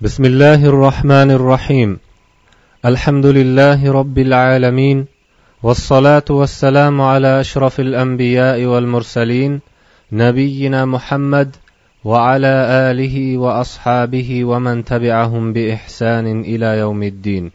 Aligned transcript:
بسم 0.00 0.24
الله 0.24 0.60
الرحمن 0.66 1.30
الرحيم. 1.30 1.98
الحمد 2.84 3.26
لله 3.26 3.92
رب 3.92 4.18
العالمين 4.18 5.06
والصلاة 5.62 6.28
والسلام 6.30 7.00
على 7.00 7.40
أشرف 7.40 7.80
الأنبياء 7.80 8.64
والمرسلين 8.64 9.60
نبينا 10.12 10.84
محمد 10.84 11.56
وعلى 12.04 12.54
آله 12.90 13.38
وأصحابه 13.38 14.44
ومن 14.44 14.84
تبعهم 14.84 15.52
بإحسان 15.52 16.40
إلى 16.40 16.78
يوم 16.78 17.02
الدين. 17.02 17.50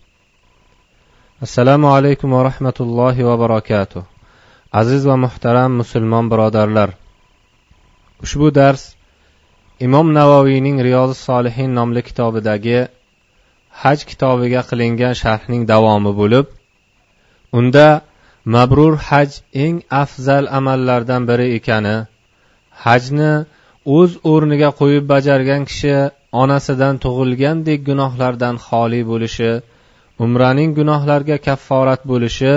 السلام 1.43 1.85
عليكم 1.85 2.33
ورحمة 2.33 2.77
الله 2.79 3.23
وبركاته. 3.23 4.03
va 4.73 5.17
muhtaram 5.17 5.71
musulmon 5.77 6.29
birodarlar 6.31 6.89
ushbu 8.23 8.49
dars 8.55 8.95
imom 9.85 10.07
navoiyning 10.19 10.77
riyozi 10.87 11.15
solihin 11.27 11.71
nomli 11.79 12.01
kitobidagi 12.09 12.79
haj 13.81 13.99
kitobiga 14.09 14.61
qilingan 14.69 15.13
sharhning 15.21 15.63
davomi 15.73 16.11
bo'lib 16.21 16.45
unda 17.59 17.87
mabrur 18.55 18.93
haj 19.09 19.29
eng 19.63 19.77
afzal 20.03 20.43
amallardan 20.59 21.21
biri 21.29 21.47
ekani 21.57 21.97
hajni 22.83 23.33
o'z 23.97 24.11
o'rniga 24.31 24.69
qo'yib 24.79 25.05
bajargan 25.13 25.63
kishi 25.69 25.95
onasidan 26.43 26.95
tug'ilgandek 27.03 27.79
gunohlardan 27.89 28.55
xoli 28.67 29.01
bo'lishi 29.11 29.51
umraning 30.25 30.71
gunohlarga 30.79 31.37
kafforat 31.47 32.01
bo'lishi 32.11 32.53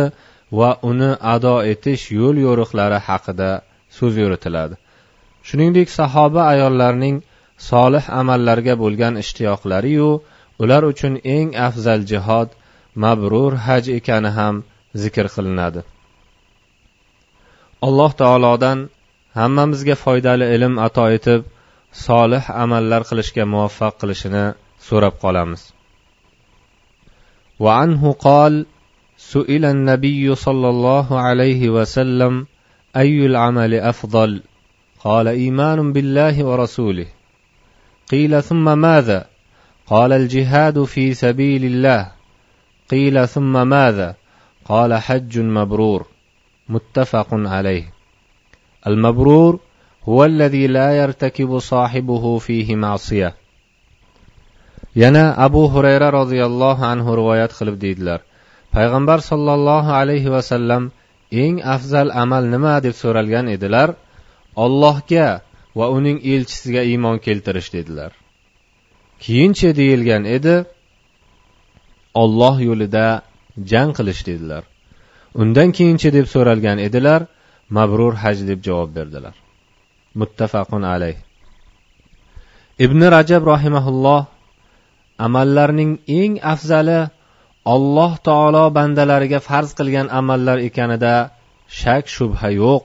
va 0.59 0.71
uni 0.91 1.11
ado 1.35 1.57
etish 1.73 2.05
yo'l 2.19 2.37
yo'riqlari 2.47 2.99
haqida 3.09 3.51
so'z 3.97 4.15
yuritiladi. 4.23 4.75
shuningdek 5.48 5.90
sahoba 6.00 6.42
ayollarning 6.54 7.18
solih 7.70 8.06
amallarga 8.22 8.74
bo'lgan 8.84 9.14
ishtiyoqlariyu 9.24 10.10
ular 10.64 10.84
uchun 10.92 11.14
eng 11.36 11.50
afzal 11.68 12.02
jihod 12.12 12.50
mabrur 13.04 13.54
haj 13.66 13.84
ekani 14.00 14.32
ham 14.38 14.56
zikr 15.04 15.26
qilinadi 15.36 15.82
alloh 17.88 18.12
taolodan 18.22 18.80
hammamizga 19.40 19.96
foydali 20.04 20.46
ilm 20.56 20.74
ato 20.88 21.06
etib 21.18 21.42
solih 22.06 22.44
amallar 22.64 23.02
qilishga 23.10 23.44
muvaffaq 23.54 23.94
qilishini 24.02 24.46
so'rab 24.88 25.16
qolamiz 25.26 25.64
وعنه 27.66 28.12
قال 28.12 28.54
سئل 29.34 29.64
النبي 29.66 30.36
صلى 30.36 30.70
الله 30.70 31.20
عليه 31.20 31.70
وسلم 31.70 32.48
أي 32.96 33.26
العمل 33.26 33.74
أفضل 33.92 34.42
قال 35.05 35.29
إيمان 35.29 35.93
بالله 35.93 36.45
ورسوله. 36.45 37.07
قيل 38.11 38.43
ثم 38.43 38.79
ماذا؟ 38.79 39.27
قال 39.87 40.13
الجهاد 40.13 40.85
في 40.85 41.15
سبيل 41.15 41.65
الله. 41.65 42.13
قيل 42.91 43.29
ثم 43.29 43.69
ماذا؟ 43.69 44.15
قال 44.65 44.95
حج 44.95 45.39
مبرور. 45.39 46.07
متفق 46.69 47.27
عليه. 47.31 47.93
المبرور 48.87 49.59
هو 50.09 50.25
الذي 50.25 50.67
لا 50.67 50.97
يرتكب 50.97 51.59
صاحبه 51.59 52.39
فيه 52.39 52.77
معصية. 52.77 53.35
ينا 54.97 55.45
أبو 55.45 55.67
هريرة 55.67 56.11
رضي 56.11 56.45
الله 56.45 56.87
عنه 56.87 57.15
رواية 57.15 57.47
خلف 57.47 57.75
ديدلر. 57.75 58.21
پیغمبر 58.73 59.19
صلى 59.19 59.55
الله 59.55 59.93
عليه 59.93 60.31
وسلم 60.31 60.91
إن 61.33 61.63
أفضل 61.63 62.11
أمل 62.11 62.45
نما 62.45 62.79
دب 62.79 62.91
سورالغان 62.91 63.49
إدلر 63.49 63.95
ollohga 64.65 65.29
va 65.79 65.87
uning 65.97 66.19
elchisiga 66.33 66.83
iymon 66.91 67.17
keltirish 67.27 67.71
dedilar. 67.77 68.13
Keyincha 69.25 69.71
deyilgan 69.81 70.25
edi 70.37 70.57
olloh 72.23 72.57
yo'lida 72.69 73.07
jang 73.71 73.91
qilish 73.99 74.23
dedilar. 74.29 74.63
Undan 75.41 75.69
keyinchi 75.77 76.09
deb 76.17 76.27
so'ralgan 76.35 76.79
edilar 76.87 77.21
mabrur 77.77 78.15
haj 78.23 78.39
deb 78.51 78.61
javob 78.67 78.91
berdilar. 78.99 79.35
Muttafaqun 80.21 80.83
alayh. 80.95 81.17
Ibn 82.85 83.01
rajab 83.17 83.43
rahimaulloh 83.53 84.23
amallarning 85.27 85.93
eng 86.21 86.33
afzali 86.53 87.01
alloh 87.75 88.13
taolo 88.29 88.65
bandalariga 88.79 89.41
farz 89.49 89.71
qilgan 89.79 90.07
amallar 90.21 90.59
ekanida 90.69 91.15
shak 91.81 92.05
shubha 92.17 92.49
yo'q. 92.63 92.85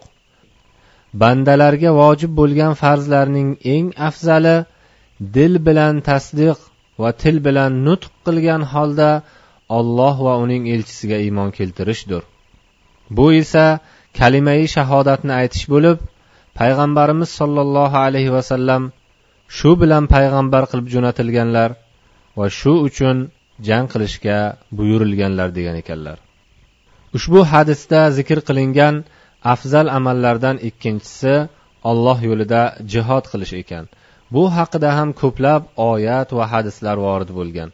Bandalarga 1.21 1.91
vojib 2.01 2.31
bo'lgan 2.39 2.73
farzlarning 2.81 3.49
eng 3.75 3.87
afzali 4.09 4.57
dil 5.35 5.53
bilan 5.67 5.95
tasdiq 6.09 6.57
va 7.01 7.09
til 7.21 7.37
bilan 7.47 7.71
nutq 7.87 8.11
qilgan 8.25 8.61
holda 8.73 9.11
olloh 9.77 10.15
va 10.27 10.33
uning 10.43 10.63
elchisiga 10.75 11.17
iymon 11.25 11.49
keltirishdir. 11.57 12.23
Bu 13.17 13.25
esa 13.41 13.65
kalimai 14.19 14.61
shahodatni 14.75 15.33
aytish 15.41 15.65
bo'lib 15.73 15.97
payg'ambarimiz 16.59 17.29
sollallohu 17.39 17.97
alayhi 18.07 18.31
vasallam 18.37 18.83
shu 19.57 19.71
bilan 19.81 20.03
payg'ambar 20.15 20.63
qilib 20.71 20.87
jo'natilganlar 20.93 21.69
va 22.39 22.47
shu 22.59 22.73
uchun 22.87 23.17
jang 23.67 23.85
qilishga 23.93 24.39
buyurilganlar 24.77 25.49
degan 25.57 25.75
ekanlar. 25.83 26.17
Ushbu 27.17 27.39
hadisda 27.51 27.99
zikr 28.17 28.39
qilingan 28.47 28.95
afzal 29.53 29.87
amallardan 29.97 30.57
ikkinchisi 30.69 31.35
olloh 31.89 32.19
yo'lida 32.29 32.61
jihod 32.93 33.25
qilish 33.31 33.53
ekan. 33.61 33.85
Bu 34.33 34.43
haqida 34.57 34.89
ham 34.97 35.09
ko'plab 35.21 35.61
oyat 35.91 36.29
va 36.37 36.45
hadislar 36.53 36.97
vorid 37.05 37.31
bo'lgan. 37.39 37.69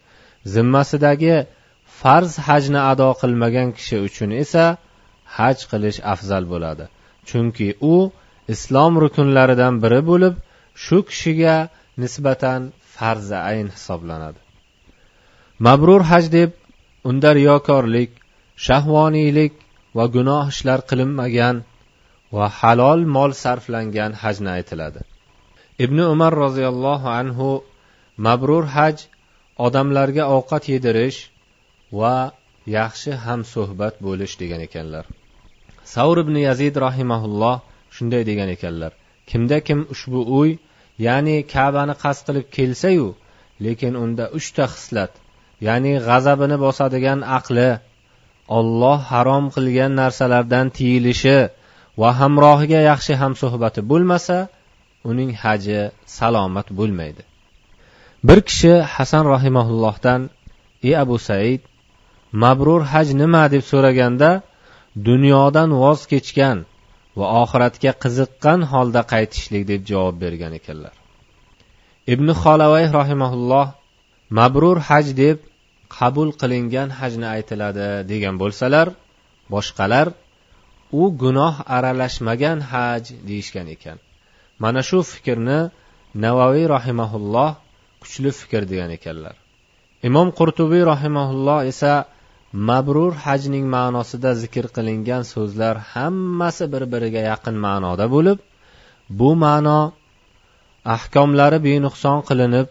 Zimmasidagi 0.54 1.36
farz 2.00 2.32
hajni 2.48 2.82
ado 2.92 3.10
qilmagan 3.22 3.70
kishi 3.78 3.98
uchun 4.08 4.30
esa 4.44 4.66
haj 5.38 5.58
qilish 5.72 6.00
afzal 6.14 6.44
bo'ladi. 6.54 6.86
Chunki 7.30 7.68
u 7.94 7.96
islom 8.54 8.94
rukunlaridan 9.04 9.74
biri 9.84 10.02
bo'lib 10.10 10.36
shu 10.84 10.98
kishiga 11.10 11.56
nisbatan 12.02 12.62
farzi 12.96 13.38
ayn 13.52 13.68
hisoblanadi. 13.76 14.40
Mabrur 15.66 16.02
haj 16.12 16.26
deb 16.38 16.52
unda 17.10 17.30
riyokorlik 17.40 18.12
shahvoniylik 18.66 19.54
va 19.98 20.06
gunoh 20.16 20.44
ishlar 20.54 20.80
qilinmagan 20.90 21.56
va 22.36 22.46
halol 22.60 23.02
mol 23.16 23.32
sarflangan 23.44 24.12
hajni 24.22 24.50
aytiladi. 24.58 25.02
Ibn 25.86 25.98
umar 26.14 26.34
roziyallohu 26.46 27.08
anhu 27.20 27.50
mabrur 28.26 28.66
haj 28.76 28.98
odamlarga 29.66 30.24
ovqat 30.36 30.64
yedirish 30.74 31.20
va 32.00 32.16
yaxshi 32.78 33.12
hamsuhbat 33.26 33.96
bo'lish 34.06 34.34
degan 34.42 34.62
ekanlar. 34.68 35.06
Savr 35.94 36.18
ibn 36.26 36.36
yazid 36.48 36.76
rahimaulloh 36.86 37.56
shunday 37.96 38.24
degan 38.30 38.50
ekanlar. 38.56 38.92
Kimda 39.30 39.58
kim 39.68 39.80
ushbu 39.94 40.22
uy 40.40 40.50
ya'ni 41.08 41.38
kabani 41.54 41.96
qasd 42.04 42.22
qilib 42.28 42.46
kelsayu 42.58 43.08
lekin 43.66 43.94
unda 44.04 44.26
uchta 44.38 44.66
xislat 44.74 45.12
ya'ni 45.68 45.94
g'azabini 46.08 46.58
bosadigan 46.66 47.20
aqli 47.40 47.70
olloh 48.58 49.00
harom 49.12 49.46
qilgan 49.56 49.92
narsalardan 50.02 50.68
tiyilishi 50.78 51.40
va 52.02 52.10
hamrohiga 52.20 52.82
yaxshi 52.92 53.14
hamsuhbati 53.22 53.82
bo'lmasa 53.92 54.38
uning 55.10 55.32
haji 55.44 55.80
salomat 56.18 56.68
bo'lmaydi. 56.78 57.22
Bir 58.28 58.40
kishi 58.50 58.74
hasan 58.96 59.24
rahimaullohdan 59.34 60.22
ey 60.88 60.94
abu 61.04 61.18
said 61.28 61.62
mabrur 62.44 62.82
haj 62.94 63.08
nima? 63.22 63.44
deb 63.54 63.64
so'raganda 63.72 64.30
dunyodan 65.08 65.70
voz 65.84 66.00
kechgan 66.12 66.58
va 67.18 67.26
oxiratga 67.42 67.92
qiziqqan 68.04 68.60
holda 68.72 69.02
qaytishlik 69.14 69.64
deb 69.72 69.82
javob 69.90 70.16
bergan 70.24 70.54
ekanlar. 70.60 70.96
Ibn 72.14 72.28
xolavay 72.42 72.86
rahimaulloh 73.00 73.68
mabrur 74.38 74.78
haj 74.90 75.06
deb 75.22 75.38
qabul 75.98 76.30
qilingan 76.42 76.90
hajni 77.00 77.28
aytiladi 77.36 77.88
degan 78.12 78.36
bo'lsalar 78.42 78.88
boshqalar 79.54 80.08
u 81.02 81.04
gunoh 81.22 81.56
aralashmagan 81.78 82.58
haj 82.72 83.04
deyishgan 83.28 83.68
ekan. 83.76 83.98
Mana 84.64 84.82
shu 84.90 85.00
fikrni 85.12 85.60
navoiy 86.26 86.66
rahimaulloh 86.76 87.52
kuchli 88.02 88.32
fikr 88.40 88.62
degan 88.72 88.90
ekanlar. 88.98 89.36
Imom 90.08 90.28
qurtubiy 90.40 90.84
rahimaulloh 90.94 91.60
esa 91.72 91.94
mabrur 92.70 93.14
hajning 93.26 93.66
ma'nosida 93.76 94.32
zikr 94.42 94.66
qilingan 94.76 95.24
so'zlar 95.34 95.76
hammasi 95.94 96.66
bir 96.74 96.84
biriga 96.94 97.22
yaqin 97.32 97.56
ma'noda 97.66 98.06
bo'lib 98.16 98.38
bu 99.20 99.30
ma'no 99.44 99.80
ahkomlari 100.96 101.60
benuqson 101.68 102.18
qilinib 102.30 102.68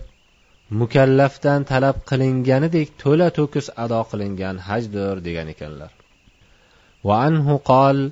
mukallafdan 0.81 1.61
talab 1.71 1.97
qilinganidek 2.09 2.87
to'la 3.03 3.27
to'kis 3.37 3.67
ado 3.83 4.01
qilingan 4.11 4.55
hajdir 4.67 5.15
degan 5.27 5.47
ekanlar 5.55 5.91
وعنه 7.03 7.57
قال 7.57 8.11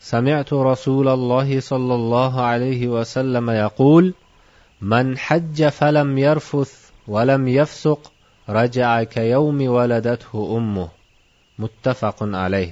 سمعت 0.00 0.52
رسول 0.52 1.08
الله 1.08 1.60
صلى 1.60 1.94
الله 1.94 2.40
عليه 2.42 2.88
وسلم 2.88 3.50
يقول 3.50 4.14
من 4.80 5.18
حج 5.18 5.68
فلم 5.68 6.18
يرفث 6.18 6.72
ولم 7.08 7.48
يفسق 7.48 8.12
رجع 8.48 9.02
كيوم 9.02 9.58
ولدته 9.76 10.56
أمه 10.56 10.88
متفق 11.58 12.18
عليه 12.22 12.70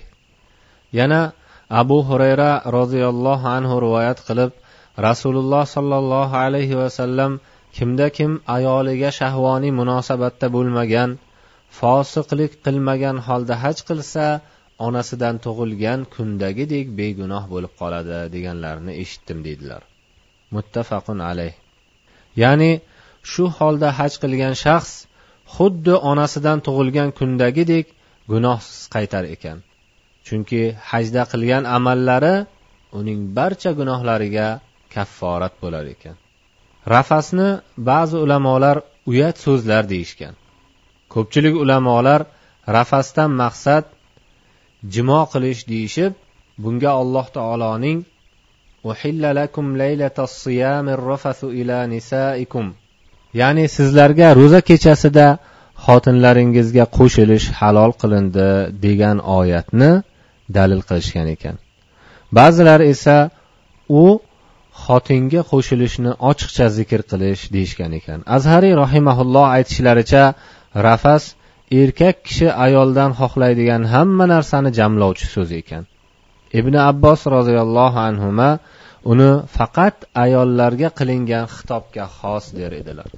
yana 0.95 1.33
abu 1.71 2.03
hurayra 2.09 2.63
roziyallohu 2.77 3.49
anhu 3.57 3.81
rivoyat 3.85 4.19
qilib 4.29 4.51
rasululloh 5.07 5.67
sollallohu 5.67 6.39
alayhi 6.45 6.79
vasallam 6.83 7.41
kimda 7.78 8.08
kim 8.18 8.32
ayoliga 8.56 9.10
shahvoniy 9.20 9.74
munosabatda 9.80 10.48
bo'lmagan 10.56 11.10
fosiqlik 11.80 12.52
qilmagan 12.66 13.18
holda 13.28 13.56
haj 13.64 13.78
qilsa 13.90 14.26
onasidan 14.88 15.36
tug'ilgan 15.46 16.00
kundagidek 16.16 16.86
begunoh 17.00 17.44
bo'lib 17.54 17.74
qoladi 17.82 18.18
deganlarini 18.36 18.94
eshitdim 19.04 19.40
deydilar. 19.48 19.82
Muttafaqun 20.56 21.20
alayh. 21.32 21.54
Ya'ni 22.44 22.72
shu 23.32 23.44
holda 23.58 23.90
haj 24.00 24.14
qilgan 24.24 24.54
shaxs 24.64 24.94
xuddi 25.56 25.96
onasidan 26.12 26.58
tug'ilgan 26.68 27.10
kundagidek 27.20 27.86
gunohsiz 28.32 28.82
qaytar 28.96 29.24
ekan. 29.36 29.58
Chunki 30.28 30.62
hajda 30.90 31.24
qilgan 31.32 31.64
amallari 31.78 32.36
uning 33.00 33.20
barcha 33.38 33.72
gunohlariga 33.80 34.48
kafforat 34.94 35.54
bo'lar 35.64 35.86
ekan. 35.96 36.16
Rafasni 36.96 37.50
ba'zi 37.90 38.18
ulamolar 38.26 38.78
uyat 39.12 39.38
so'zlar 39.46 39.84
deyishgan. 39.94 40.34
Ko'pchilik 41.14 41.56
ulamolar 41.64 42.22
rafasdan 42.78 43.32
maqsad 43.44 43.84
jimo 44.94 45.22
qilish 45.32 45.62
deyishib 45.72 46.12
bunga 46.64 46.92
alloh 47.02 47.28
taoloning 47.38 48.00
ya'ni 53.40 53.66
sizlarga 53.78 54.28
ro'za 54.40 54.62
kechasida 54.70 55.28
xotinlaringizga 55.86 56.86
qo'shilish 56.98 57.46
halol 57.60 57.92
qilindi 58.02 58.48
degan 58.86 59.18
oyatni 59.40 59.92
dalil 60.58 60.82
qilishgan 60.90 61.28
ekan. 61.36 61.56
Ba'zilar 62.38 62.80
esa 62.94 63.18
u 64.02 64.04
xotinga 64.86 65.42
qo'shilishni 65.52 66.12
ochiqcha 66.30 66.68
zikr 66.78 67.02
qilish 67.12 67.44
deyishgan 67.56 67.92
ekan. 68.00 68.20
Azhariy 68.38 68.74
rohimaulloh 68.84 69.46
aytishlaricha 69.58 70.24
rafas 70.88 71.24
erkak 71.82 72.16
kishi 72.28 72.48
ayoldan 72.66 73.12
xohlaydigan 73.20 73.82
hamma 73.94 74.26
narsani 74.34 74.70
jamlovchi 74.80 75.28
so'z 75.36 75.50
ekan. 75.62 75.84
Ibn 76.60 76.74
abbos 76.90 77.22
roziyallohu 77.36 78.00
anhu 78.10 78.30
uni 79.12 79.32
faqat 79.58 79.96
ayollarga 80.24 80.90
qilingan 81.00 81.46
xitobga 81.56 82.06
xos 82.18 82.46
der 82.60 82.72
edilar. 82.82 83.10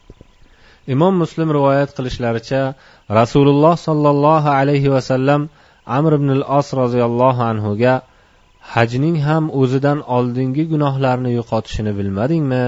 Imom 0.94 1.14
muslim 1.24 1.50
rivoyat 1.57 1.90
qilishlaricha 1.98 2.62
rasululloh 3.19 3.75
sollallohu 3.88 4.50
alayhi 4.60 4.94
vasallam 4.96 5.42
amr 5.98 6.12
ibn 6.19 6.30
al 6.38 6.44
os 6.60 6.68
roziyallohu 6.81 7.42
anhuga 7.52 7.94
hajning 8.74 9.18
ham 9.28 9.44
o'zidan 9.62 10.00
oldingi 10.18 10.63
gunohlarni 10.74 11.31
yo'qotishini 11.40 11.92
bilmadingmi? 12.00 12.66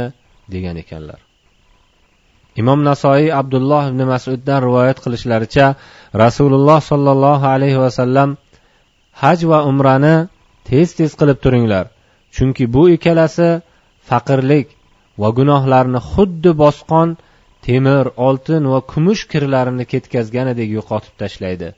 degan 0.53 0.75
ekanlar. 0.83 1.19
Imom 2.61 2.79
nasoiy 2.89 3.27
abdulloh 3.41 3.83
ibn 3.91 4.01
masuddan 4.13 4.59
rivoyat 4.67 4.97
qilishlaricha 5.03 5.67
rasululloh 6.23 6.79
sollallohu 6.91 7.45
alayhi 7.55 7.79
vasallam 7.85 8.29
haj 9.21 9.39
va 9.51 9.59
umrani 9.71 10.15
tez 10.69 10.87
tez 10.99 11.11
qilib 11.19 11.39
turinglar 11.43 11.85
chunki 12.35 12.63
bu 12.75 12.83
ikkalasi 12.95 13.49
faqirlik 14.09 14.67
va 15.21 15.29
gunohlarni 15.39 15.99
xuddi 16.11 16.51
bosqon 16.63 17.09
temir 17.65 18.05
oltin 18.27 18.63
va 18.73 18.79
kumush 18.91 19.23
kirlarini 19.31 19.85
ketkazganidek 19.91 20.69
yo'qotib 20.77 21.13
tashlaydi. 21.21 21.69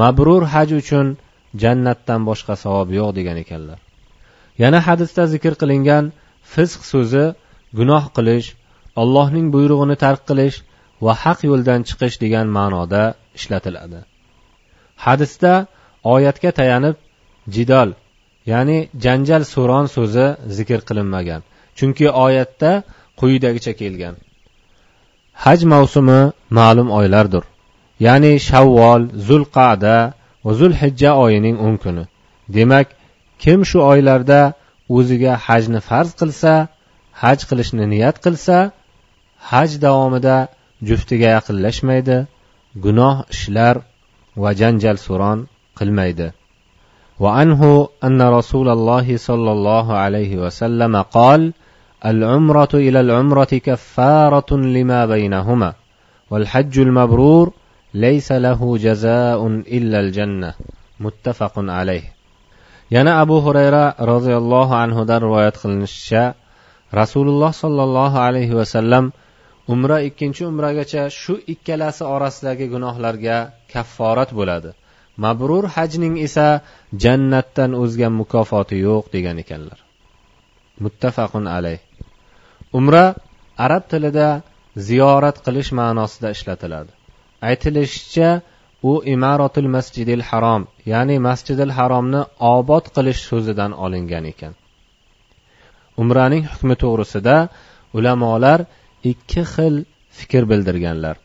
Mabrur 0.00 0.42
haj 0.54 0.68
uchun 0.80 1.06
jannatdan 1.62 2.20
boshqa 2.28 2.54
savob 2.64 2.88
yo'q 2.98 3.10
degan 3.18 3.36
ekanlar. 3.44 3.78
Yana 4.62 4.80
hadisda 4.88 5.22
zikr 5.34 5.52
qilingan 5.60 6.04
fisq 6.52 6.80
so'zi 6.92 7.24
gunoh 7.78 8.04
qilish 8.16 8.48
allohning 9.02 9.46
buyrug'ini 9.54 9.96
tark 10.04 10.20
qilish 10.30 10.56
va 11.04 11.12
haq 11.22 11.38
yo'ldan 11.50 11.80
chiqish 11.88 12.16
degan 12.24 12.46
ma'noda 12.58 13.02
ishlatiladi. 13.38 14.00
Hadisda 15.04 15.52
oyatga 16.14 16.50
tayanib 16.58 16.96
jidol 17.54 17.88
ya'ni 18.52 18.78
janjal 19.04 19.42
so'ron 19.54 19.86
so'zi 19.96 20.26
zikr 20.58 20.80
qilinmagan. 20.88 21.40
Chunki 21.78 22.06
oyatda 22.26 22.70
quyidagicha 23.20 23.72
kelgan. 23.80 24.14
Haj 25.44 25.60
mavsumi 25.72 26.20
ma'lum 26.58 26.88
oylardir. 26.98 27.44
Ya'ni 28.06 28.32
shavvol 28.48 29.02
zulqada 29.28 29.96
va 30.45 30.51
zulhijja 30.59 31.11
oyining 31.25 31.57
o'n 31.65 31.75
kuni 31.83 32.03
demak 32.55 32.87
kim 33.43 33.59
shu 33.69 33.79
oylarda 33.91 34.41
o'ziga 34.97 35.33
hajni 35.45 35.79
farz 35.89 36.11
qilsa 36.21 36.53
haj 37.21 37.39
qilishni 37.49 37.85
niyat 37.93 38.15
qilsa 38.25 38.57
haj 39.51 39.69
davomida 39.85 40.37
juftiga 40.87 41.27
yaqinlashmaydi 41.35 42.17
gunoh 42.85 43.15
ishlar 43.35 43.75
va 44.41 44.49
janjal 44.61 44.97
suron 45.05 45.39
qilmaydi 45.79 46.29
وعنه 47.23 47.61
أن 48.03 48.21
رسول 48.21 48.69
الله 48.69 49.17
صلى 49.17 49.51
الله 49.51 49.93
عليه 50.03 50.37
وسلم 50.43 51.01
قال 51.01 51.41
العمرة 52.05 52.73
إلى 52.73 52.99
العمرة 52.99 53.51
كفارة 53.67 54.51
لما 54.75 55.05
بينهما 55.05 55.73
والحج 56.31 56.79
المبرور 56.79 57.53
ليس 57.93 58.31
له 58.31 58.77
جزاء 58.77 59.39
إلا 59.47 59.99
الجنة 59.99 60.53
متفق 60.99 61.53
عليه 61.57 62.15
yana 62.91 63.17
abu 63.23 63.41
hurayra 63.45 63.95
roziyallohu 64.11 64.73
anhudan 64.83 65.19
rivoyat 65.25 65.55
qilinishicha 65.61 66.23
rasululloh 66.99 67.51
sollallohu 67.63 68.17
alayhi 68.27 68.57
vasallam 68.59 69.05
umra 69.73 69.97
ikkinchi 70.07 70.43
umragacha 70.51 71.03
shu 71.21 71.33
ikkalasi 71.53 72.03
orasidagi 72.15 72.65
gunohlarga 72.73 73.37
kafforat 73.73 74.29
bo'ladi 74.39 74.69
mabrur 75.23 75.65
hajning 75.75 76.15
esa 76.27 76.47
jannatdan 77.03 77.71
o'zga 77.83 78.07
mukofoti 78.19 78.75
yo'q 78.87 79.05
degan 79.15 79.37
ekanlar 79.43 79.79
muttafaqun 80.83 81.45
alayh 81.57 81.79
umra 82.79 83.05
arab 83.65 83.83
tilida 83.91 84.27
ziyorat 84.87 85.37
qilish 85.45 85.71
ma'nosida 85.79 86.27
ishlatiladi 86.35 86.91
Aytilishicha 87.48 88.30
u 88.90 88.92
imaratul 89.14 89.68
masjidil 89.76 90.22
harom 90.28 90.62
ya'ni 90.92 91.16
masjidil 91.28 91.72
haromni 91.78 92.22
obod 92.56 92.84
qilish 92.94 93.20
so'zidan 93.30 93.72
olingan 93.84 94.24
ekan. 94.32 94.52
Umraning 96.02 96.44
hukmi 96.52 96.74
to'g'risida 96.82 97.36
ulamolar 97.96 98.60
ikki 99.12 99.42
xil 99.54 99.74
fikr 100.18 100.42
bildirganlar. 100.50 101.16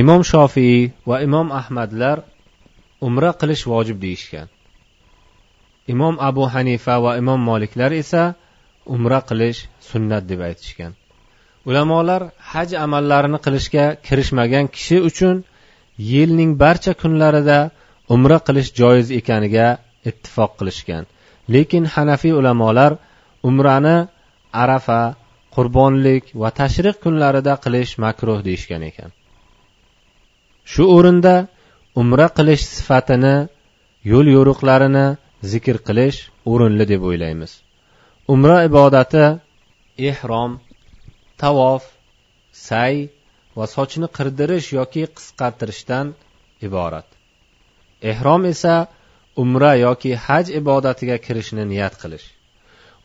Imom 0.00 0.22
shofiy 0.30 0.78
va 1.08 1.16
imom 1.26 1.48
ahmadlar 1.60 2.16
umra 3.08 3.30
qilish 3.40 3.64
vojib 3.72 3.98
deyishgan. 4.04 4.48
Imom 5.92 6.14
abu 6.28 6.44
hanifa 6.54 6.94
va 7.04 7.12
imom 7.20 7.40
moliklar 7.50 7.92
esa 8.02 8.22
umra 8.94 9.20
qilish 9.28 9.60
sunnat 9.88 10.24
deb 10.30 10.40
aytishgan. 10.48 10.92
Ulamolar 11.68 12.22
haj 12.52 12.68
amallarini 12.84 13.38
qilishga 13.46 13.84
kirishmagan 14.06 14.66
kishi 14.74 14.98
uchun 15.08 15.36
yilning 16.12 16.52
barcha 16.62 16.92
kunlarida 17.02 17.58
umra 18.14 18.38
qilish 18.46 18.70
joiz 18.80 19.06
ekaniga 19.20 19.66
ittifoq 20.10 20.52
qilishgan. 20.58 21.04
Lekin 21.54 21.84
hanafiy 21.94 22.34
ulamolar 22.40 22.92
umrani 23.48 23.96
arafa 24.62 25.00
qurbonlik 25.54 26.24
va 26.40 26.48
tashriq 26.60 26.96
kunlarida 27.04 27.54
qilish 27.64 27.92
makruh 28.04 28.38
deyishgan 28.48 28.82
ekan. 28.90 29.10
Shu 30.72 30.84
o'rinda 30.96 31.34
umra 32.00 32.26
qilish 32.38 32.64
sifatini 32.76 33.36
yo'l 34.12 34.26
yo'riqlarini 34.36 35.06
zikr 35.52 35.76
qilish 35.88 36.18
o'rinli 36.50 36.84
deb 36.92 37.02
o'ylaymiz. 37.08 37.52
Umra 38.34 38.56
ibodati 38.68 39.24
ehrom 40.10 40.52
tavof 41.42 41.82
say 42.68 42.94
va 43.56 43.66
sochni 43.76 44.08
qirdirish 44.16 44.68
yoki 44.78 45.02
qisqartirishdan 45.16 46.06
iborat. 46.66 47.08
Ehrom 48.10 48.42
esa 48.52 48.74
umra 49.42 49.72
yoki 49.86 50.12
haj 50.26 50.46
ibodatiga 50.60 51.16
kirishni 51.26 51.64
niyat 51.72 51.94
qilish. 52.02 52.26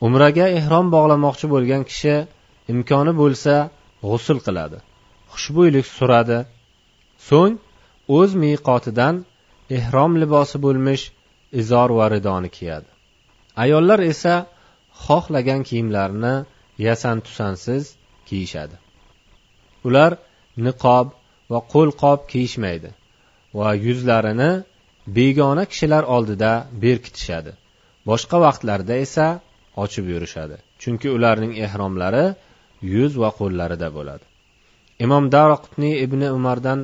Umraga 0.06 0.46
ehrom 0.60 0.88
bog'lamoqchi 0.96 1.48
bo'lgan 1.54 1.84
kishi 1.90 2.16
imkoni 2.74 3.14
bo'lsa 3.22 3.54
g'usul 4.10 4.40
qiladi 4.48 4.78
xushbo'ylik 5.34 5.86
suradi. 5.98 6.40
So'ng 7.30 7.56
o'z 8.18 8.32
miqotidan 8.44 9.16
ehrom 9.78 10.12
libosi 10.22 10.58
bo'lmish 10.66 11.04
izor 11.62 11.90
va 11.98 12.06
ridoni 12.14 12.50
kiyadi. 12.58 12.90
Ayollar 13.64 14.00
esa 14.14 14.36
xohlagan 15.06 15.62
kiyimlarini 15.68 16.36
yasan 16.88 17.18
tusansiz 17.26 17.84
kiyishadi. 18.32 18.76
Ular 19.88 20.12
niqob 20.66 21.08
va 21.52 21.60
qo'lqop 21.74 22.20
kiyishmaydi 22.32 22.90
va 23.60 23.70
yuzlarini 23.86 24.52
begona 25.18 25.64
kishilar 25.72 26.04
oldida 26.16 26.52
berkitishadi. 26.84 27.52
Boshqa 28.10 28.38
vaqtlarda 28.46 28.96
esa 29.06 29.28
ochib 29.84 30.06
yurishadi 30.14 30.58
chunki 30.82 31.08
ularning 31.18 31.54
ehromlari 31.66 32.26
yuz 32.94 33.14
va 33.24 33.30
qo'llarida 33.40 33.88
bo'ladi. 33.98 34.26
Imom 35.06 35.24
daroqutniy 35.36 35.96
ibn 36.06 36.22
umardan 36.38 36.80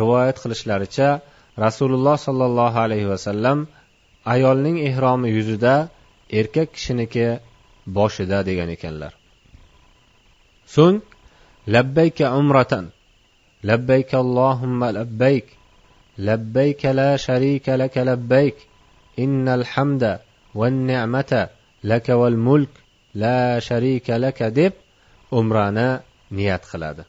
rivoyat 0.00 0.36
qilishlaricha 0.42 1.08
rasululloh 1.64 2.16
sollallohu 2.26 2.78
alayhi 2.86 3.08
vasallam 3.14 3.58
ayolning 4.34 4.76
ehromi 4.88 5.28
yuzida 5.36 5.74
erkak 6.40 6.68
kishiniki 6.76 7.26
boshida 7.98 8.38
degan 8.48 8.68
ekanlar. 8.76 9.12
So'ng 10.74 10.98
labbayka 11.74 12.26
umratan 12.40 12.84
labbayka 13.68 14.16
allohumma 14.24 14.88
labbayk 14.98 15.46
labbayka 16.26 16.88
la 17.00 17.10
sharika 17.24 17.72
laka 17.82 18.00
labbayk 18.10 18.56
innal 19.24 19.64
hamda 19.72 20.12
wan 20.58 20.74
ni'mata 20.88 21.42
laka 21.90 22.12
val 22.20 22.36
mulk 22.48 22.72
la 23.22 23.38
sharika 23.66 24.14
laka 24.24 24.46
deb 24.58 24.72
umrani 25.38 25.88
niyat 26.36 26.62
qiladi. 26.70 27.02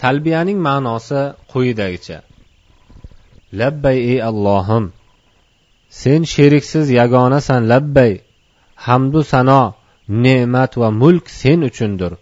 Talbiyaning 0.00 0.58
ma'nosi 0.66 1.20
quyidagicha 1.52 2.18
labbay 3.60 3.98
ey 4.12 4.18
allohim 4.30 4.84
sen 6.00 6.20
sheriksiz 6.32 6.86
yagonasan 7.00 7.62
labbay 7.72 8.12
hamdu 8.86 9.20
sano 9.32 9.62
ne'mat 10.24 10.72
va 10.80 10.88
mulk 11.02 11.26
sen 11.40 11.58
uchundir. 11.68 12.12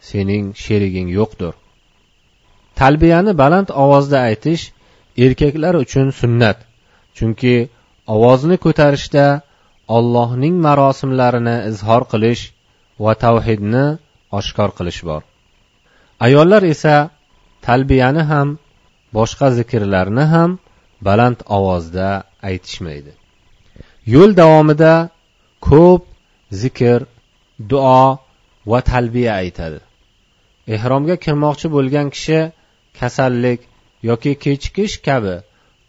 Sening 0.00 0.44
sheriging 0.64 1.08
yo'qdir. 1.18 1.54
Talbiyani 2.80 3.32
baland 3.42 3.68
ovozda 3.84 4.18
aytish 4.28 4.62
erkaklar 5.24 5.74
uchun 5.84 6.08
sunnat. 6.20 6.58
Chunki 7.16 7.54
ovozni 8.14 8.56
ko'tarishda 8.64 9.26
ollohning 9.96 10.54
marosimlarini 10.66 11.56
izhor 11.70 12.02
qilish 12.12 12.42
va 13.04 13.12
tavhidni 13.24 13.86
oshkor 14.38 14.70
qilish 14.78 15.00
bor. 15.08 15.22
Ayollar 16.26 16.62
esa 16.74 16.96
talbiyani 17.66 18.22
ham 18.30 18.48
boshqa 19.16 19.48
zikrlarni 19.58 20.24
ham 20.34 20.50
baland 21.06 21.38
ovozda 21.56 22.08
aytishmaydi. 22.48 23.12
Yo'l 24.14 24.30
davomida 24.40 24.94
ko'p 25.68 26.02
zikr 26.62 27.00
duo 27.70 28.04
va 28.70 28.78
talbiya 28.90 29.32
aytadi. 29.42 29.78
Ehromga 30.74 31.16
kirmoqchi 31.24 31.66
bo'lgan 31.76 32.08
kishi 32.16 32.40
kasallik 33.00 33.60
yoki 34.10 34.32
kechikish 34.44 34.96
kabi 35.06 35.36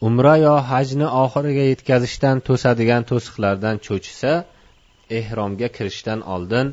umra 0.07 0.35
yo 0.45 0.55
hajni 0.71 1.07
oxiriga 1.23 1.63
yetkazishdan 1.71 2.37
to'sadigan 2.47 3.01
to'siqlardan 3.09 3.75
cho'chisa 3.85 4.33
ehromga 5.19 5.67
kirishdan 5.75 6.19
oldin 6.33 6.67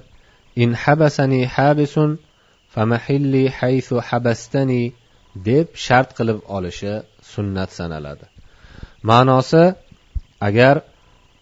in 0.63 0.71
habasani 0.85 1.41
habisun 1.57 2.11
famahilli 2.75 3.45
haythu 3.59 3.97
habastani 4.09 4.83
deb 5.49 5.67
shart 5.87 6.09
qilib 6.19 6.39
olishi 6.57 6.95
sunnat 7.33 7.71
sanaladi. 7.79 8.25
Ma'nosi 9.11 9.65
agar 10.49 10.77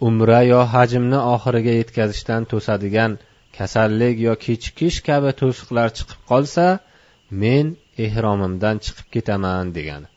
umra 0.09 0.41
yo 0.53 0.61
hajmni 0.75 1.19
oxiriga 1.35 1.73
yetkazishdan 1.81 2.43
to'sadigan 2.53 3.11
kasallik 3.59 4.17
yo 4.27 4.35
kechikish 4.45 4.99
kabi 5.09 5.31
to'siqlar 5.41 5.89
chiqib 5.97 6.21
qolsa 6.31 6.67
men 7.43 7.67
ehromimdan 8.07 8.77
chiqib 8.85 9.07
ketaman 9.15 9.67
degani. 9.77 10.09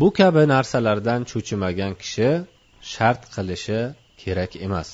Bu 0.00 0.08
kabi 0.18 0.42
narsalardan 0.54 1.20
cho'chimagan 1.30 1.92
kishi 2.00 2.30
shart 2.92 3.20
qilishi 3.34 3.80
kerak 4.22 4.52
emas. 4.66 4.88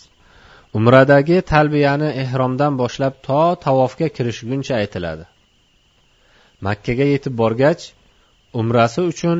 Umradagi 0.79 1.39
talbiyani 1.53 2.11
ehromdan 2.23 2.73
boshlab 2.83 3.15
to 3.27 3.43
tavofga 3.67 4.09
kirishguncha 4.17 4.75
aytiladi. 4.83 5.25
Makkaga 6.67 7.07
yetib 7.15 7.35
borgach 7.43 7.83
umrasi 8.61 9.01
uchun 9.11 9.39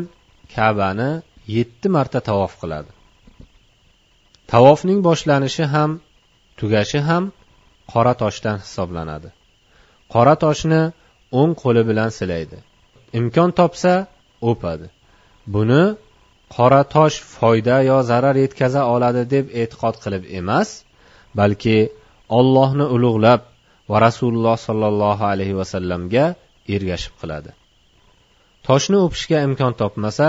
kabani 0.55 1.11
yetti 1.57 1.89
marta 1.97 2.21
tavof 2.29 2.53
qiladi. 2.61 2.91
Tavofning 4.53 5.01
boshlanishi 5.09 5.65
ham 5.75 5.91
tugashi 6.59 7.01
ham 7.09 7.25
qora 7.93 8.15
toshdan 8.23 8.57
hisoblanadi. 8.65 9.29
Qora 10.15 10.35
toshni 10.45 10.83
o'ng 11.41 11.53
qo'li 11.63 11.83
bilan 11.91 12.11
silaydi. 12.19 12.59
Imkon 13.19 13.51
topsa 13.59 13.95
o'padi. 14.51 14.87
Buni 15.55 15.83
qora 16.57 16.83
tosh 16.95 17.17
foyda 17.37 17.77
yo 17.91 17.99
zarar 18.11 18.37
yetkaza 18.45 18.83
oladi 18.95 19.23
deb 19.35 19.45
e'tiqod 19.61 19.95
qilib 20.05 20.23
emas 20.41 20.69
balki 21.39 21.79
ollohni 22.39 22.87
ulug'lab 22.97 23.41
va 23.91 23.97
rasululloh 24.07 24.57
sollallohu 24.69 25.25
alayhi 25.33 25.55
vasallamga 25.61 26.25
ergashib 26.75 27.15
qiladi. 27.21 27.51
Toshni 28.67 28.97
o'pishga 29.07 29.39
imkon 29.49 29.73
topmasa 29.81 30.29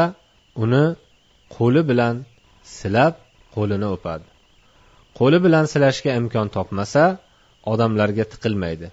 uni 0.63 0.85
qo'li 1.55 1.81
bilan 1.89 2.15
silab 2.77 3.13
qo'lini 3.55 3.87
o'padi. 3.95 4.25
Qo'li 5.19 5.37
bilan 5.45 5.65
silashga 5.73 6.11
imkon 6.21 6.47
topmasa 6.57 7.03
odamlarga 7.71 8.25
tiqilmaydi. 8.33 8.87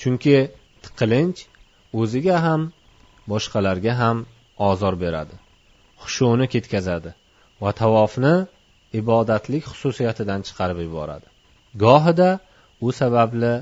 Chunki 0.00 0.36
tiqilinch 0.84 1.40
o'ziga 2.00 2.36
ham 2.46 2.60
boshqalarga 3.30 3.92
ham 4.02 4.16
ozor 4.70 4.94
beradi 5.04 5.36
xushuni 6.02 6.46
ketkazadi 6.54 7.10
va 7.62 7.70
tavofni 7.80 8.34
ibodatlik 9.00 9.64
xususiyatidan 9.70 10.40
chiqarib 10.46 10.78
yuboradi. 10.86 11.26
Gohida 11.84 12.30
u 12.86 12.88
sababli 13.00 13.52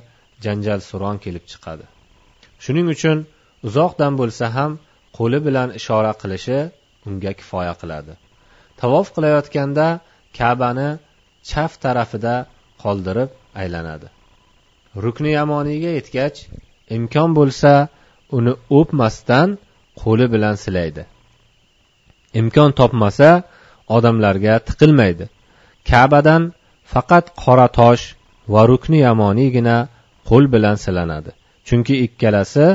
janjal 0.44 0.80
suron 0.88 1.16
kelib 1.24 1.44
chiqadi. 1.52 1.84
Shuning 2.64 2.86
uchun 2.94 3.18
uzoqdan 3.68 4.12
bo'lsa 4.20 4.46
ham 4.56 4.72
qo'li 5.18 5.38
bilan 5.46 5.68
ishora 5.80 6.12
qilishi 6.22 6.58
unga 7.08 7.32
kifoya 7.40 7.74
qiladi. 7.80 8.12
Tavof 8.80 9.06
qilayotganda 9.16 9.86
kabani 10.38 10.88
chap 11.48 11.72
tarafida 11.84 12.34
qoldirib 12.82 13.30
aylanadi. 13.62 14.08
Rukni 15.02 15.30
yamoniyga 15.38 15.90
yetgach 15.98 16.36
imkon 16.96 17.30
bo'lsa 17.38 17.72
uni 18.36 18.52
o'pmasdan 18.78 19.48
qo'li 20.02 20.26
bilan 20.34 20.56
silaydi. 20.64 21.02
Imkon 22.40 22.70
topmasa 22.78 23.30
odamlarga 23.96 24.54
tiqilmaydi. 24.68 25.24
Kabadan 25.90 26.42
faqat 26.92 27.24
qora 27.42 27.68
tosh 27.78 28.04
va 28.52 28.62
rukni 28.70 28.98
yamoniygina 29.08 29.76
qo'l 30.28 30.44
bilan 30.54 30.76
silanadi. 30.84 31.30
Chunki 31.68 31.94
ikkalasi 32.06 32.66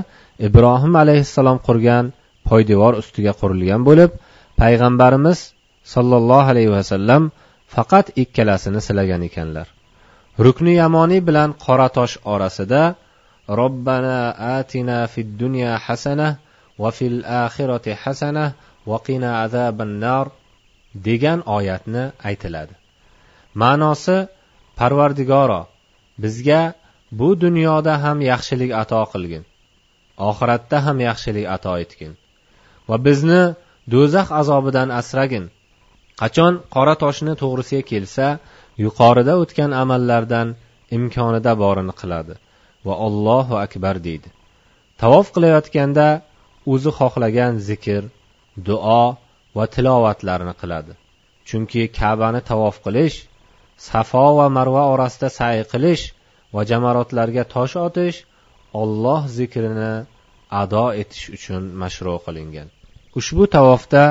ibrohim 0.47 0.93
alayhissalom 1.03 1.57
qurgan 1.67 2.05
poydevor 2.49 2.93
ustiga 3.01 3.33
qurilgan 3.41 3.81
bo'lib 3.89 4.11
payg'ambarimiz 4.61 5.39
sollallohu 5.93 6.47
alayhi 6.53 6.71
vasallam 6.77 7.23
faqat 7.75 8.05
ikkalasini 8.23 8.81
silagan 8.87 9.21
ekanlar. 9.29 9.67
Rukni 10.45 10.73
yamoniy 10.81 11.21
bilan 11.27 11.49
qora 11.65 11.87
tosh 11.97 12.15
orasida 12.33 12.83
robbana 13.59 14.19
atina 14.57 14.99
fid 15.13 15.29
dunya 15.41 15.71
hasana 15.85 16.27
va 16.81 16.89
fil 16.97 17.17
axirati 17.43 17.91
hasana 18.03 18.45
va 18.89 18.97
qina 19.07 19.29
azabannar 19.45 20.25
degan 21.07 21.39
oyatni 21.57 22.03
aytiladi. 22.29 22.73
Ma'nosi 23.61 24.17
parvardigoro 24.79 25.61
bizga 26.23 26.61
bu 27.19 27.29
dunyoda 27.43 27.93
ham 28.03 28.17
yaxshilik 28.31 28.71
ato 28.81 29.01
qilgin 29.11 29.43
oxiratda 30.29 30.77
ham 30.85 30.97
yaxshilik 31.07 31.45
ato 31.55 31.73
etgin 31.83 32.13
va 32.89 32.97
bizni 33.05 33.41
do'zax 33.93 34.27
azobidan 34.41 34.89
asragin. 34.99 35.45
Qachon 36.21 36.53
qora 36.75 36.95
toshni 37.03 37.33
to'g'risiga 37.41 37.83
kelsa 37.91 38.27
yuqorida 38.83 39.33
o'tgan 39.43 39.71
amallardan 39.83 40.47
imkonida 40.97 41.51
borini 41.63 41.93
qiladi 42.01 42.33
va 42.87 42.93
ollohu 43.07 43.55
akbar 43.65 43.95
deydi. 44.07 44.29
Tavof 45.01 45.27
qilayotganda 45.35 46.07
o'zi 46.73 46.91
xohlagan 46.99 47.53
zikr 47.69 48.03
duo 48.67 49.03
va 49.57 49.65
tilovatlarni 49.75 50.53
qiladi. 50.61 50.93
Chunki 51.47 51.81
kabani 51.99 52.41
tavof 52.49 52.75
qilish 52.85 53.17
safo 53.87 54.25
va 54.37 54.47
marva 54.57 54.83
orasida 54.93 55.29
say 55.39 55.55
qilish 55.73 56.03
va 56.55 56.61
jamarotlarga 56.71 57.43
tosh 57.55 57.75
otish 57.87 58.17
olloh 58.81 59.21
zikrini 59.37 59.93
ado 60.61 60.85
etish 61.01 61.25
uchun 61.35 61.63
mashru 61.81 62.15
qilingan. 62.25 62.67
Ushbu 63.19 63.43
tavofda 63.55 64.03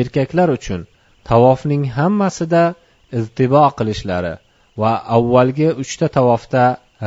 erkaklar 0.00 0.48
uchun 0.58 0.80
tavofning 1.30 1.84
hammasida 1.96 2.62
iztibo 3.18 3.64
qilishlari 3.78 4.34
va 4.82 4.92
avvalgi 5.16 5.68
uchta 5.82 6.06
tavofda 6.16 6.64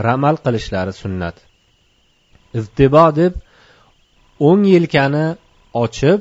ramal 0.07 0.35
qilishlari 0.45 0.93
sunnat. 1.01 1.35
Iztibo 2.59 3.05
deb 3.19 3.33
o'ng 4.49 4.63
yelkani 4.75 5.25
ochib 5.83 6.19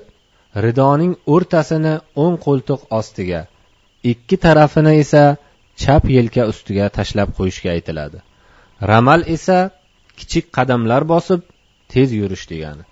ridoning 0.64 1.12
o'rtasini 1.34 1.94
o'ng 2.22 2.36
qo'ltiq 2.46 2.80
ostiga 2.98 3.40
ikki 4.12 4.36
tarafini 4.44 4.92
esa 5.02 5.24
chap 5.82 6.04
yelka 6.16 6.42
ustiga 6.52 6.86
tashlab 6.98 7.28
qo'yishga 7.38 7.70
aytiladi. 7.76 8.18
Ramal 8.90 9.20
esa 9.36 9.58
kichik 10.18 10.46
qadamlar 10.56 11.02
bosib 11.12 11.40
tez 11.92 12.08
yurish 12.20 12.44
degani. 12.52 12.84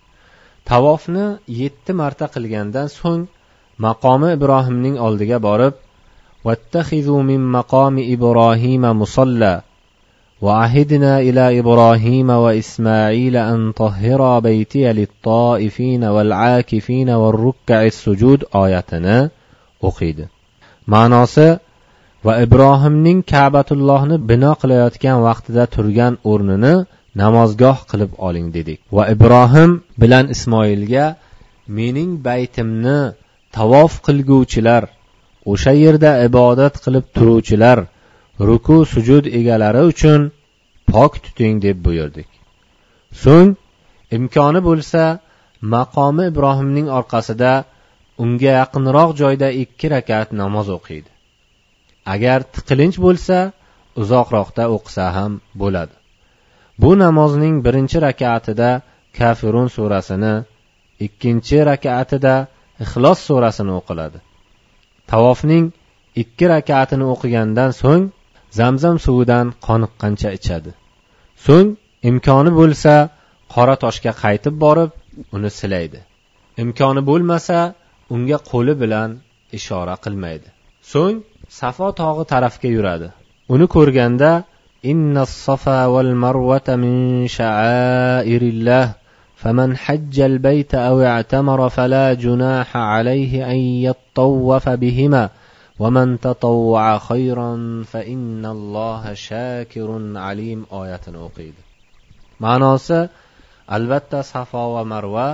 Tavofni 0.68 1.26
yetti 1.60 1.92
marta 2.00 2.26
qilgandan 2.34 2.88
so'ng 2.98 3.22
maqomi 3.86 4.28
ibrohimning 4.36 4.96
oldiga 5.06 5.38
borib 5.48 5.74
واتخذوا 6.45 7.21
من 7.23 7.51
مقام 7.51 7.95
إبراهيم 8.13 8.81
مصلى 8.81 9.61
وعهدنا 10.41 11.19
إلى 11.19 11.59
إبراهيم 11.59 12.29
وإسماعيل 12.29 13.35
أن 13.37 13.71
طهرا 13.71 14.39
بيتي 14.39 14.93
للطائفين 14.93 16.03
والعاكفين 16.03 17.09
والركع 17.09 17.85
السجود 17.85 18.43
آياتنا 18.55 19.29
o'qiydi 19.89 20.25
ma'nosi 20.93 21.47
va 22.25 22.33
ibrohimning 22.45 23.19
kabatullohni 23.33 24.17
bino 24.29 24.51
qilayotgan 24.61 25.17
vaqtida 25.27 25.63
turgan 25.75 26.13
o'rnini 26.31 26.75
namozgoh 27.21 27.77
qilib 27.91 28.11
oling 28.27 28.47
dedik 28.55 28.79
va 28.95 29.03
ibrohim 29.15 29.71
bilan 30.01 30.25
ismoilga 30.35 31.05
mening 31.77 32.11
baytimni 32.27 32.99
tavof 33.57 33.91
qilguvchilar 34.07 34.83
o'sha 35.52 35.72
yerda 35.84 36.10
ibodat 36.28 36.74
qilib 36.84 37.06
turuvchilar 37.16 37.78
ruku 38.48 38.76
sujud 38.92 39.24
egalari 39.38 39.82
uchun 39.92 40.20
pok 40.90 41.12
tuting 41.24 41.54
deb 41.64 41.76
buyurdik. 41.86 42.30
So'ng 43.22 43.50
imkoni 44.16 44.60
bo'lsa 44.68 45.02
maqomi 45.74 46.24
ibrohimning 46.32 46.88
orqasida 46.98 47.52
unga 48.22 48.52
yaqinroq 48.60 49.10
joyda 49.20 49.48
ikki 49.62 49.86
rakat 49.94 50.28
namoz 50.40 50.68
o'qiydi. 50.76 51.10
Agar 52.14 52.38
tiqilinch 52.54 52.98
bo'lsa 53.06 53.36
uzoqroqda 54.02 54.64
o'qisa 54.76 55.04
ham 55.16 55.32
bo'ladi. 55.60 55.94
Bu 56.82 56.90
namozning 57.04 57.54
birinchi 57.66 57.98
rakaatida 58.06 58.70
kafirun 59.18 59.68
surasini 59.76 60.34
ikkinchi 61.06 61.58
rakaatida 61.70 62.34
ixlos 62.84 63.18
surasini 63.28 63.72
o'qiladi. 63.80 64.18
Tavofning 65.10 65.66
ikki 66.22 66.44
rakatini 66.54 67.04
o'qigandan 67.14 67.70
so'ng 67.82 68.04
zamzam 68.58 68.96
suvidan 69.04 69.46
qoniqqancha 69.66 70.30
ichadi. 70.38 70.70
So'ng 71.46 71.68
imkoni 72.10 72.50
bo'lsa 72.60 72.94
qora 73.54 73.74
toshga 73.84 74.12
qaytib 74.22 74.54
borib 74.64 74.90
uni 75.36 75.50
silaydi. 75.58 76.00
Imkoni 76.62 77.00
bo'lmasa 77.10 77.58
unga 78.14 78.38
qo'li 78.50 78.74
bilan 78.82 79.10
ishora 79.58 79.94
qilmaydi. 80.04 80.48
So'ng 80.92 81.16
safo 81.58 81.88
tog'i 82.00 82.24
tarafga 82.32 82.68
yuradi. 82.76 83.08
Uni 83.54 83.66
ko'rganda 83.76 84.30
inna 84.90 85.22
safa 85.44 85.78
val 85.94 86.12
marvata 86.24 86.72
min 86.84 86.96
sha'airillah. 87.36 88.84
فمن 89.39 89.77
حج 89.77 90.19
البيت 90.19 90.75
أو 90.75 91.01
اعتمر 91.01 91.69
فلا 91.69 92.13
جناح 92.13 92.77
عليه 92.77 93.51
أن 93.51 93.57
يطوف 93.57 94.69
بهما 94.69 95.29
ومن 95.79 96.19
تطوع 96.19 96.97
خيرا 96.97 97.83
فإن 97.91 98.45
الله 98.45 99.13
شاكر 99.13 99.89
عليم 100.15 100.65
oyatini 100.71 101.19
o'qiydi 101.27 101.61
ma'nosi 102.39 103.09
albatta 103.67 104.23
safo 104.23 104.63
va 104.75 104.83
marva 104.93 105.29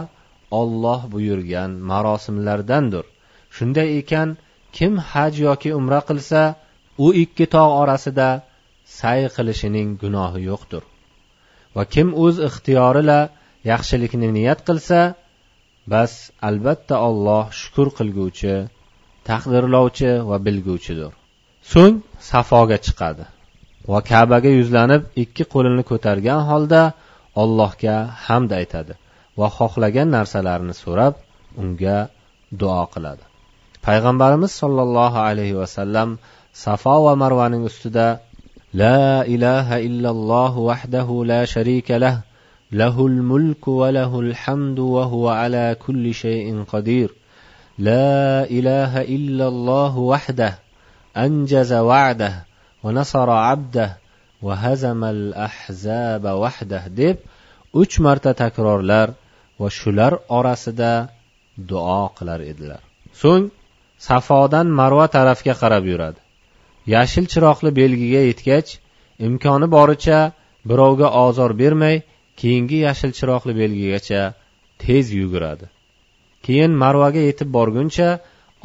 olloh 0.61 1.01
buyurgan 1.13 1.71
marosimlardandir 1.91 3.05
shunday 3.57 3.89
ekan 4.01 4.29
kim 4.77 4.93
haj 5.11 5.33
yoki 5.47 5.69
umra 5.79 6.01
qilsa 6.09 6.41
u 7.05 7.07
ikki 7.23 7.45
tog' 7.55 7.77
orasida 7.81 8.29
say 8.99 9.19
qilishining 9.35 9.89
gunohi 10.01 10.39
yo'qdir 10.49 10.83
va 11.75 11.83
kim 11.93 12.07
o'z 12.23 12.35
ixtiyorila 12.49 13.19
yaxshilikni 13.70 14.28
niyat 14.36 14.60
qilsa 14.68 15.00
bas 15.92 16.12
albatta 16.48 16.94
olloh 17.08 17.44
shukur 17.60 17.88
qilguvchi 17.98 18.54
taqdirlovchi 19.28 20.10
va 20.28 20.36
bilguvchidir. 20.46 21.12
So'ng 21.72 21.96
safoga 22.30 22.78
chiqadi 22.86 23.24
va 23.92 24.00
kabaga 24.10 24.50
yuzlanib 24.58 25.02
ikki 25.22 25.44
qo'lini 25.52 25.82
ko'targan 25.90 26.40
holda 26.50 26.82
allohga 27.42 27.96
hamd 28.26 28.50
aytadi 28.60 28.94
va 29.40 29.48
xohlagan 29.58 30.08
narsalarini 30.16 30.74
so'rab 30.82 31.14
unga 31.62 31.98
duo 32.60 32.84
qiladi. 32.94 33.24
Payg'ambarimiz 33.86 34.52
sollallohu 34.62 35.18
alayhi 35.28 35.58
vasallam 35.62 36.08
safo 36.64 36.96
va 37.06 37.12
marvaning 37.22 37.62
ustida 37.70 38.06
la 38.82 39.00
ilaha 39.34 39.76
illalloh 39.88 40.52
vahdahu 40.68 41.14
la 41.30 41.40
sharika 41.54 41.94
lah 42.04 42.14
له 42.71 43.07
الملك 43.07 43.67
وله 43.67 44.19
الحمد 44.19 44.79
وهو 44.79 45.29
على 45.29 45.75
كل 45.85 46.13
شيء 46.13 46.63
قدير 46.73 47.09
لا 47.77 48.43
اله 48.43 49.01
الا 49.01 49.47
الله 49.47 49.97
وحده 49.97 50.59
انجز 51.17 51.73
وعده 51.73 52.45
ونصر 52.83 53.29
عبده 53.29 53.97
وهزم 54.41 55.03
الاحزاب 55.03 56.25
وحده 56.25 56.83
deb 56.97 57.17
uch 57.73 57.99
marta 57.99 58.33
takrorlar 58.33 59.09
va 59.59 59.69
shular 59.79 60.13
orasida 60.37 60.93
duo 61.69 62.03
qilar 62.17 62.39
edilar 62.51 62.81
so'ng 63.21 63.45
safodan 64.07 64.67
marva 64.79 65.07
tarafga 65.15 65.53
qarab 65.61 65.83
yuradi 65.91 66.19
yashil 66.93 67.25
chiroqli 67.33 67.69
belgiga 67.79 68.21
yetgach 68.29 68.69
imkoni 69.27 69.67
boricha 69.75 70.19
birovga 70.69 71.07
ozor 71.25 71.51
bermay 71.61 71.95
keyingi 72.40 72.78
yashil 72.86 73.10
chiroqli 73.18 73.52
belgigacha 73.60 74.22
tez 74.82 75.06
yuguradi. 75.20 75.66
Keyin 76.44 76.72
marvaga 76.82 77.22
yetib 77.28 77.48
borguncha 77.58 78.08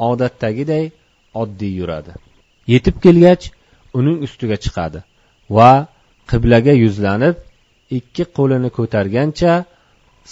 odatdagiday 0.08 0.84
oddiy 1.42 1.72
yuradi. 1.80 2.12
Yetib 2.72 2.96
kelgach 3.04 3.44
uning 3.98 4.18
ustiga 4.26 4.56
chiqadi 4.64 5.00
va 5.56 5.70
qiblaga 6.30 6.74
yuzlanib 6.84 7.36
ikki 7.98 8.24
qo'lini 8.36 8.70
ko'targancha 8.78 9.52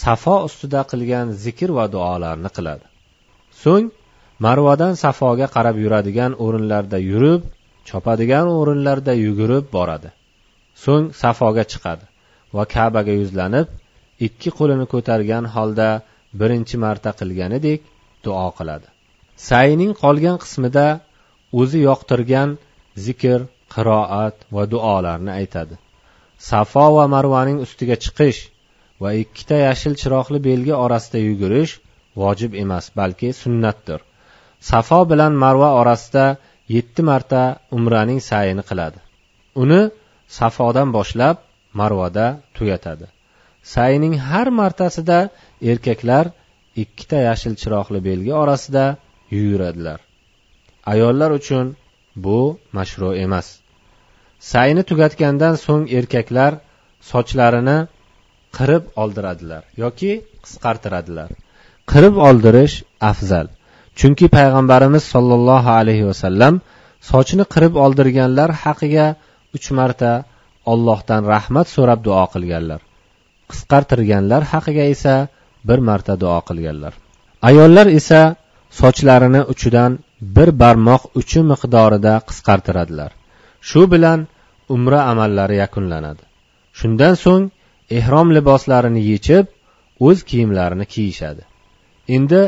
safo 0.04 0.36
ustida 0.48 0.80
qilgan 0.90 1.26
zikr 1.44 1.70
va 1.78 1.84
duolarni 1.94 2.50
qiladi. 2.56 2.86
So'ng 3.62 3.86
marvadan 4.46 4.94
safoga 5.04 5.46
qarab 5.56 5.76
yuradigan 5.84 6.32
o'rinlarda 6.44 6.98
yurib 7.10 7.42
chopadigan 7.88 8.46
o'rinlarda 8.58 9.12
yugurib 9.24 9.64
boradi. 9.76 10.08
So'ng 10.84 11.04
safoga 11.22 11.64
chiqadi. 11.72 12.04
Va 12.56 12.64
kabaga 12.74 13.12
yuzlanib 13.20 13.68
ikki 14.26 14.50
qo'lini 14.58 14.86
ko'targan 14.92 15.44
holda 15.54 15.88
birinchi 16.40 16.76
marta 16.84 17.10
qilganidek 17.20 17.80
duo 18.24 18.48
qiladi. 18.58 18.86
Sayning 19.48 19.92
qolgan 20.02 20.36
qismida 20.42 20.86
o'zi 21.60 21.78
yoqtirgan 21.88 22.48
zikr 23.06 23.40
qiroat 23.74 24.36
va 24.54 24.62
duolarni 24.72 25.32
aytadi. 25.40 25.74
Safo 26.50 26.86
va 26.96 27.04
marvaning 27.14 27.58
ustiga 27.66 27.96
chiqish 28.04 28.40
va 29.02 29.10
ikkita 29.24 29.56
yashil 29.68 29.94
chiroqli 30.00 30.38
belgi 30.48 30.74
orasida 30.84 31.18
yugurish 31.28 31.72
vojib 32.22 32.52
emas 32.62 32.86
balki 32.98 33.28
sunnatdir. 33.42 34.00
Safo 34.70 35.00
bilan 35.10 35.32
marva 35.44 35.70
orasida 35.80 36.24
yetti 36.76 37.02
marta 37.10 37.42
umraning 37.76 38.20
sayini 38.30 38.62
qiladi. 38.70 38.98
Uni 39.62 39.80
safodan 40.38 40.88
boshlab 40.96 41.36
marvada 41.78 42.26
tugatadi. 42.56 43.06
Sayning 43.74 44.14
har 44.28 44.48
martasida 44.60 45.18
erkaklar 45.72 46.24
ikkita 46.82 47.18
yashil 47.28 47.54
chiroqli 47.60 48.00
belgi 48.08 48.32
orasida 48.42 48.84
yuguradilar. 49.36 49.98
Ayollar 50.92 51.30
uchun 51.40 51.66
bu 52.24 52.40
mashru 52.76 53.10
emas. 53.24 53.46
Sayni 54.52 54.82
tugatgandan 54.90 55.54
so'ng 55.66 55.84
erkaklar 55.98 56.52
sochlarini 57.10 57.78
qirib 58.56 58.84
oldiradilar 59.02 59.62
yoki 59.82 60.12
qisqartiradilar. 60.44 61.30
Qirib 61.90 62.14
oldirish 62.28 62.76
afzal 63.10 63.46
chunki 64.00 64.26
payg'ambarimiz 64.36 65.04
sollallohu 65.14 65.70
alayhi 65.80 66.04
vasallam 66.10 66.54
sochni 67.10 67.44
qirib 67.54 67.74
oldirganlar 67.84 68.50
haqiga 68.64 69.06
uch 69.56 69.66
marta 69.78 70.12
ollohdan 70.72 71.22
rahmat 71.32 71.66
so'rab 71.74 72.00
duo 72.06 72.24
qilganlar. 72.34 72.80
Qisqartirganlar 73.50 74.42
haqiga 74.52 74.84
esa 74.94 75.14
bir 75.68 75.78
marta 75.88 76.14
duo 76.22 76.38
qilganlar. 76.48 76.94
Ayollar 77.48 77.86
esa 78.00 78.20
sochlarini 78.80 79.42
uchidan 79.52 79.92
bir 80.36 80.48
barmoq 80.62 81.02
uchi 81.20 81.40
miqdorida 81.50 82.14
qisqartiradilar. 82.28 83.10
Shu 83.68 83.82
bilan 83.92 84.20
umra 84.74 85.00
amallari 85.12 85.56
yakunlanadi. 85.64 86.22
Shundan 86.78 87.14
so'ng 87.24 87.44
ehrom 87.98 88.28
liboslarini 88.36 89.02
yechib 89.12 89.46
o'z 90.08 90.18
kiyimlarini 90.28 90.86
kiyishadi. 90.94 91.42
Endi 92.16 92.42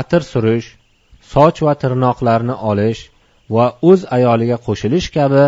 atir 0.00 0.22
surish 0.32 0.68
soch 1.32 1.58
va 1.66 1.74
tirnoqlarni 1.82 2.54
olish 2.70 3.00
va 3.54 3.66
o'z 3.90 4.00
ayoliga 4.16 4.56
qo'shilish 4.66 5.08
kabi 5.16 5.44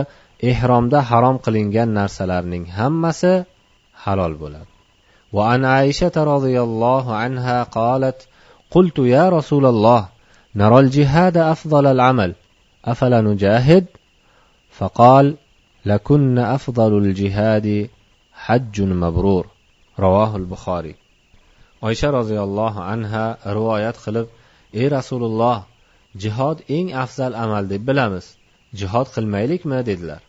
ehromda 0.51 0.99
harom 1.09 1.37
qilingan 1.45 1.89
narsalarning 1.99 2.65
hammasi 2.77 3.33
halol 4.03 4.35
bo'ladi 4.43 4.71
وعن 5.33 5.65
عائشة 5.65 6.15
رضي 6.33 6.61
الله 6.67 7.15
عنها 7.15 7.63
قالت 7.63 8.27
قلت 8.71 8.97
يا 8.99 9.29
رسول 9.29 9.65
الله 9.65 10.07
نرى 10.55 10.79
الجهاد 10.79 11.37
أفضل 11.37 11.85
العمل 11.87 12.31
أفلا 12.85 13.21
نجاهد 13.21 13.85
فقال 14.77 15.35
لكن 15.85 16.37
أفضل 16.39 16.97
الجهاد 16.97 17.89
حج 18.33 18.81
مبرور 18.81 19.45
رواه 19.99 20.35
البخاري 20.35 20.95
oysha 21.81 22.09
roziyallohu 22.19 22.81
anha 22.93 23.25
rivoyat 23.57 23.97
qilib 24.05 24.27
ey 24.79 24.87
rasululloh 24.97 25.57
jihod 26.23 26.57
eng 26.77 26.87
afzal 27.03 27.33
amal 27.43 27.63
deb 27.73 27.81
bilamiz 27.89 28.25
jihod 28.79 29.07
qilmaylikmi 29.15 29.79
dedilar 29.89 30.21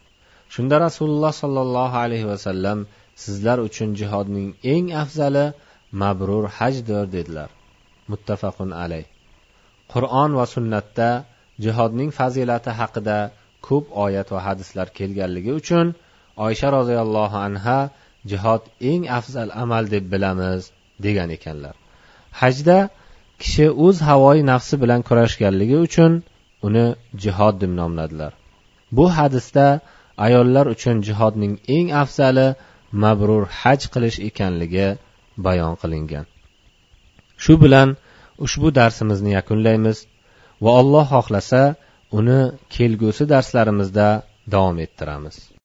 Shunda 0.54 0.76
rasululloh 0.88 1.34
sollallohu 1.44 1.96
alayhi 2.06 2.28
vasallam 2.34 2.80
sizlar 3.24 3.58
uchun 3.68 3.90
jihodning 4.00 4.50
eng 4.74 4.86
afzali 5.04 5.46
mabrur 6.02 6.46
hajdir 6.58 7.04
dedilar. 7.16 7.50
Muttafaqun 8.12 8.70
alay 8.84 9.04
qur'on 9.94 10.32
va 10.40 10.46
sunnatda 10.56 11.10
jihodning 11.66 12.10
fazilati 12.20 12.72
haqida 12.80 13.18
ko'p 13.68 13.86
oyat 14.06 14.28
va 14.36 14.40
hadislar 14.48 14.88
kelganligi 14.98 15.52
uchun 15.62 15.86
oysha 16.46 16.68
roziyallohu 16.78 17.38
anha 17.48 17.80
jihod 18.32 18.64
eng 18.92 19.04
afzal 19.20 19.50
amal 19.64 19.84
deb 19.94 20.06
bilamiz 20.14 20.62
degan 21.06 21.30
ekanlar. 21.38 21.76
Hajda 22.42 22.78
kishi 23.42 23.66
o'z 23.86 23.98
havoyi 24.10 24.42
nafsi 24.52 24.76
bilan 24.84 25.02
kurashganligi 25.08 25.78
uchun 25.88 26.12
uni 26.68 26.86
jihod 27.24 27.56
deb 27.64 27.72
nomladilar. 27.80 28.32
Bu 28.98 29.06
hadisda 29.18 29.68
ayollar 30.26 30.66
uchun 30.76 30.98
jihodning 31.08 31.54
eng 31.76 31.88
afzali 32.04 32.48
mabrur 33.04 33.44
haj 33.62 33.82
qilish 33.94 34.18
ekanligi 34.30 34.88
bayon 35.46 35.74
qilingan. 35.82 36.26
Shu 37.44 37.54
bilan 37.64 37.90
ushbu 38.46 38.68
darsimizni 38.80 39.32
yakunlaymiz 39.38 39.98
va 40.64 40.72
alloh 40.82 41.06
xohlasa 41.14 41.64
uni 42.18 42.40
kelgusi 42.76 43.24
darslarimizda 43.34 44.08
davom 44.54 44.78
ettiramiz. 44.86 45.36